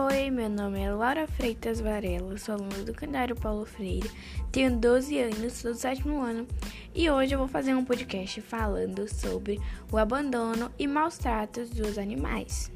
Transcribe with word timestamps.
Oi, 0.00 0.30
meu 0.30 0.48
nome 0.48 0.80
é 0.80 0.92
Laura 0.92 1.26
Freitas 1.26 1.80
Varela, 1.80 2.38
sou 2.38 2.54
aluna 2.54 2.84
do 2.84 2.94
Candário 2.94 3.34
Paulo 3.34 3.66
Freire, 3.66 4.08
tenho 4.52 4.78
12 4.78 5.18
anos, 5.18 5.54
sou 5.54 5.72
do 5.72 5.76
sétimo 5.76 6.20
ano 6.20 6.46
e 6.94 7.10
hoje 7.10 7.34
eu 7.34 7.38
vou 7.40 7.48
fazer 7.48 7.74
um 7.74 7.84
podcast 7.84 8.40
falando 8.42 9.12
sobre 9.12 9.60
o 9.90 9.98
abandono 9.98 10.70
e 10.78 10.86
maus 10.86 11.18
tratos 11.18 11.70
dos 11.70 11.98
animais. 11.98 12.70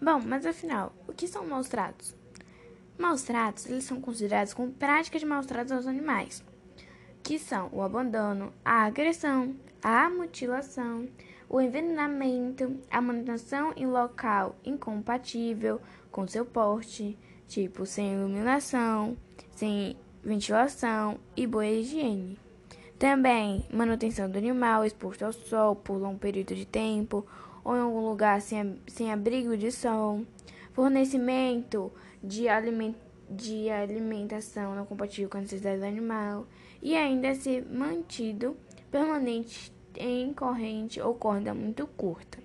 Bom, 0.00 0.20
mas 0.24 0.46
afinal, 0.46 0.94
o 1.08 1.12
que 1.12 1.26
são 1.26 1.44
maus 1.44 1.68
tratos? 1.68 2.14
Maus 2.96 3.22
tratos, 3.22 3.66
eles 3.66 3.82
são 3.82 4.00
considerados 4.00 4.54
como 4.54 4.70
práticas 4.70 5.20
de 5.20 5.26
maus 5.26 5.46
tratos 5.46 5.72
aos 5.72 5.88
animais, 5.88 6.44
que 7.24 7.40
são 7.40 7.70
o 7.72 7.82
abandono, 7.82 8.52
a 8.64 8.84
agressão, 8.84 9.56
a 9.82 10.08
mutilação, 10.08 11.08
o 11.50 11.60
envenenamento, 11.60 12.76
a 12.88 13.00
manutenção 13.00 13.72
em 13.76 13.84
local 13.84 14.54
incompatível 14.64 15.80
com 16.08 16.26
seu 16.28 16.46
porte, 16.46 17.18
tipo 17.48 17.84
sem 17.84 18.14
iluminação, 18.14 19.16
sem 19.56 19.96
ventilação 20.22 21.18
e 21.36 21.48
boa 21.48 21.66
higiene. 21.66 22.38
Também 22.96 23.66
manutenção 23.68 24.30
do 24.30 24.38
animal 24.38 24.84
exposto 24.84 25.24
ao 25.24 25.32
sol 25.32 25.74
por 25.74 26.00
um 26.04 26.16
período 26.16 26.54
de 26.54 26.64
tempo 26.64 27.26
ou 27.64 27.76
em 27.76 27.80
algum 27.80 28.08
lugar 28.08 28.40
sem, 28.40 28.80
sem 28.86 29.12
abrigo 29.12 29.56
de 29.56 29.72
sol. 29.72 30.24
Fornecimento 30.72 31.90
de, 32.22 32.48
aliment, 32.48 32.94
de 33.28 33.68
alimentação 33.68 34.76
não 34.76 34.86
compatível 34.86 35.28
com 35.28 35.38
a 35.38 35.40
necessidade 35.40 35.80
do 35.80 35.86
animal 35.86 36.46
e 36.80 36.96
ainda 36.96 37.34
ser 37.34 37.66
mantido 37.66 38.56
permanente 38.88 39.79
em 39.96 40.32
corrente 40.32 41.00
ou 41.00 41.14
corda 41.14 41.54
muito 41.54 41.86
curta. 41.86 42.38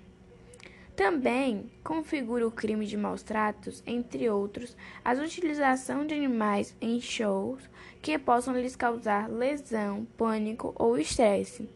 Também 0.96 1.70
configura 1.84 2.48
o 2.48 2.52
crime 2.52 2.86
de 2.86 2.96
maus 2.96 3.22
tratos, 3.22 3.84
entre 3.86 4.30
outros, 4.30 4.78
a 5.04 5.12
utilização 5.12 6.06
de 6.06 6.14
animais 6.14 6.74
em 6.80 7.02
shows 7.02 7.70
que 8.02 8.18
possam 8.18 8.56
lhes 8.56 8.78
causar 8.78 9.30
lesão, 9.30 10.06
pânico 10.18 10.74
ou 10.78 10.98
estresse, 10.98 11.70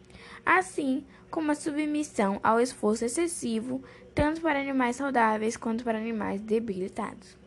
assim 0.45 1.05
como 1.29 1.51
a 1.51 1.55
submissão 1.55 2.39
ao 2.41 2.61
esforço 2.61 3.03
excessivo, 3.03 3.83
tanto 4.15 4.39
para 4.39 4.61
animais 4.61 4.95
saudáveis 4.95 5.57
quanto 5.57 5.83
para 5.83 5.97
animais 5.97 6.39
debilitados. 6.39 7.37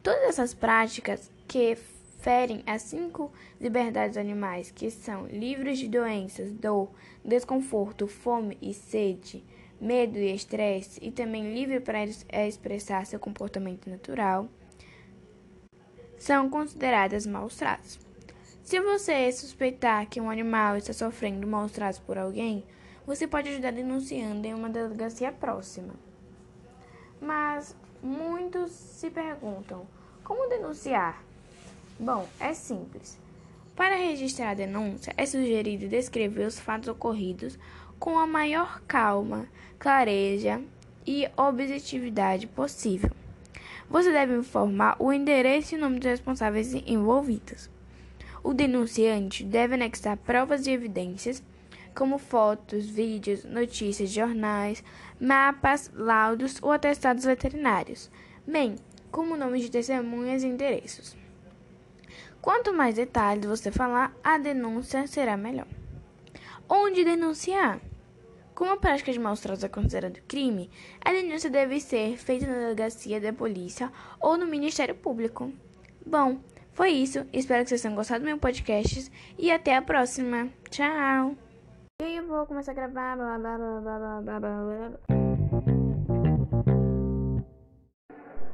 Todas 0.00 0.28
essas 0.28 0.54
práticas 0.54 1.28
que 1.48 1.76
ferem 2.26 2.60
as 2.66 2.82
cinco 2.82 3.30
liberdades 3.60 4.16
animais, 4.16 4.72
que 4.72 4.90
são 4.90 5.28
livres 5.28 5.78
de 5.78 5.86
doenças, 5.86 6.50
dor, 6.50 6.90
desconforto, 7.24 8.08
fome 8.08 8.58
e 8.60 8.74
sede, 8.74 9.44
medo 9.80 10.18
e 10.18 10.34
estresse, 10.34 10.98
e 11.00 11.12
também 11.12 11.54
livre 11.54 11.78
para 11.78 12.02
expressar 12.02 13.06
seu 13.06 13.20
comportamento 13.20 13.88
natural, 13.88 14.48
são 16.18 16.50
consideradas 16.50 17.26
maus 17.26 17.54
tratos. 17.54 17.96
Se 18.60 18.80
você 18.80 19.30
suspeitar 19.30 20.08
que 20.08 20.20
um 20.20 20.28
animal 20.28 20.76
está 20.76 20.92
sofrendo 20.92 21.46
maus 21.46 21.70
tratos 21.70 22.00
por 22.00 22.18
alguém, 22.18 22.64
você 23.06 23.28
pode 23.28 23.50
ajudar 23.50 23.70
denunciando 23.70 24.44
em 24.48 24.52
uma 24.52 24.68
delegacia 24.68 25.30
próxima. 25.30 25.94
Mas 27.20 27.76
muitos 28.02 28.72
se 28.72 29.10
perguntam: 29.10 29.86
como 30.24 30.48
denunciar? 30.48 31.25
Bom, 31.98 32.28
é 32.38 32.52
simples. 32.52 33.18
Para 33.74 33.96
registrar 33.96 34.50
a 34.50 34.54
denúncia, 34.54 35.14
é 35.16 35.24
sugerido 35.24 35.88
descrever 35.88 36.46
os 36.46 36.60
fatos 36.60 36.88
ocorridos 36.88 37.58
com 37.98 38.18
a 38.18 38.26
maior 38.26 38.82
calma, 38.82 39.48
clareza 39.78 40.62
e 41.06 41.26
objetividade 41.36 42.46
possível. 42.46 43.10
Você 43.88 44.12
deve 44.12 44.36
informar 44.36 44.96
o 44.98 45.10
endereço 45.10 45.74
e 45.74 45.78
o 45.78 45.80
nome 45.80 45.98
dos 45.98 46.10
responsáveis 46.10 46.74
envolvidos. 46.74 47.70
O 48.44 48.52
denunciante 48.52 49.42
deve 49.42 49.74
anexar 49.74 50.18
provas 50.18 50.66
e 50.66 50.72
evidências, 50.72 51.42
como 51.94 52.18
fotos, 52.18 52.84
vídeos, 52.84 53.42
notícias 53.44 54.10
jornais, 54.10 54.84
mapas, 55.18 55.90
laudos 55.94 56.58
ou 56.60 56.72
atestados 56.72 57.24
veterinários, 57.24 58.10
bem 58.46 58.76
como 59.10 59.34
nomes 59.34 59.62
de 59.62 59.70
testemunhas 59.70 60.42
e 60.42 60.46
endereços. 60.46 61.25
Quanto 62.46 62.72
mais 62.72 62.94
detalhes 62.94 63.44
você 63.44 63.72
falar, 63.72 64.14
a 64.22 64.38
denúncia 64.38 65.04
será 65.08 65.36
melhor. 65.36 65.66
Onde 66.68 67.04
denunciar? 67.04 67.80
Como 68.54 68.70
a 68.70 68.76
prática 68.76 69.10
de 69.10 69.18
maus 69.18 69.40
tratos 69.40 69.64
é 69.64 69.68
considerada 69.68 70.20
crime, 70.28 70.70
a 71.04 71.10
denúncia 71.10 71.50
deve 71.50 71.80
ser 71.80 72.16
feita 72.16 72.46
na 72.46 72.54
delegacia 72.54 73.20
da 73.20 73.32
polícia 73.32 73.90
ou 74.20 74.38
no 74.38 74.46
Ministério 74.46 74.94
Público. 74.94 75.52
Bom, 76.06 76.38
foi 76.72 76.90
isso. 76.90 77.26
Espero 77.32 77.64
que 77.64 77.70
vocês 77.70 77.82
tenham 77.82 77.96
gostado 77.96 78.20
do 78.20 78.26
meu 78.26 78.38
podcast 78.38 79.10
e 79.36 79.50
até 79.50 79.74
a 79.74 79.82
próxima. 79.82 80.48
Tchau! 80.70 81.34
E 82.00 82.04
aí 82.04 82.16
eu 82.16 82.28
vou 82.28 82.46
começar 82.46 82.70
a 82.70 82.74
gravar. 82.76 83.16
Blá, 83.16 83.38
blá, 83.40 83.58
blá, 83.58 83.80
blá, 83.80 84.20
blá, 84.20 84.40
blá, 84.40 84.88
blá. 85.00 85.85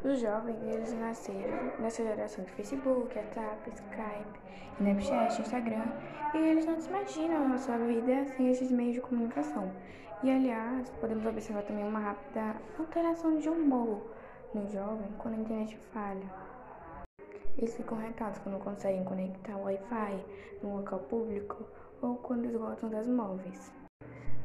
Os 0.04 0.18
jovens, 0.18 0.60
eles 0.64 0.92
nasceram 0.94 1.78
nessa 1.78 2.02
geração 2.02 2.44
de 2.44 2.50
Facebook, 2.50 3.16
WhatsApp, 3.16 3.70
Skype, 3.70 4.40
Snapchat, 4.80 5.40
Instagram, 5.40 5.84
e 6.34 6.38
eles 6.38 6.66
não 6.66 6.80
se 6.80 6.88
imaginam 6.88 7.52
a 7.52 7.58
sua 7.58 7.78
vida 7.78 8.24
sem 8.36 8.50
esses 8.50 8.72
meios 8.72 8.94
de 8.94 9.00
comunicação. 9.00 9.70
E, 10.24 10.30
aliás, 10.30 10.90
podemos 11.00 11.24
observar 11.24 11.62
também 11.62 11.84
uma 11.84 12.00
rápida 12.00 12.56
alteração 12.76 13.38
de 13.38 13.48
humor 13.48 14.02
no 14.52 14.68
jovem 14.70 15.06
quando 15.18 15.34
a 15.34 15.38
internet 15.38 15.76
falha. 15.92 16.26
Eles 17.56 17.76
ficam 17.76 17.96
recados 17.96 18.40
quando 18.40 18.58
conseguem 18.58 19.04
conectar 19.04 19.56
o 19.56 19.64
Wi-Fi 19.64 20.24
no 20.64 20.78
local 20.78 20.98
público 20.98 21.64
ou 22.00 22.16
quando 22.16 22.46
esgotam 22.46 22.90
das 22.90 23.06
móveis. 23.06 23.72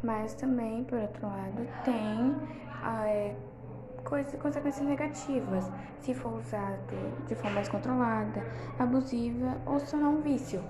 Mas 0.04 0.36
também, 0.36 0.84
por 0.84 1.00
outro 1.00 1.26
lado, 1.26 1.68
tem 1.84 2.36
é, 3.08 3.36
consequências 4.08 4.88
negativas 4.88 5.70
se 6.00 6.14
for 6.14 6.34
usado 6.34 7.26
de 7.28 7.36
forma 7.36 7.60
descontrolada, 7.60 8.44
abusiva 8.80 9.58
ou 9.66 9.80
se 9.80 9.92
tornar 9.92 10.10
um 10.10 10.22
vício. 10.22 10.64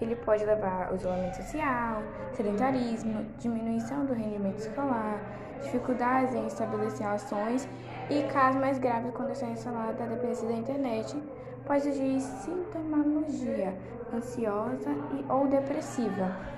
Ele 0.00 0.16
pode 0.16 0.44
levar 0.44 0.88
ao 0.88 0.96
isolamento 0.96 1.36
social, 1.36 2.02
sedentarismo, 2.32 3.26
diminuição 3.38 4.06
do 4.06 4.14
rendimento 4.14 4.58
escolar, 4.58 5.20
dificuldades 5.62 6.34
em 6.34 6.46
estabelecer 6.46 7.06
ações 7.06 7.68
e, 8.08 8.22
casos 8.32 8.60
mais 8.60 8.78
graves, 8.78 9.12
quando 9.12 9.30
está 9.30 9.46
instalada 9.46 10.02
a 10.02 10.06
dependência 10.06 10.48
da 10.48 10.54
internet, 10.54 11.22
pode 11.66 11.82
surgir 11.82 12.20
sintomologia 12.20 13.74
ansiosa 14.12 14.90
e 15.12 15.24
ou 15.30 15.46
depressiva, 15.46 16.34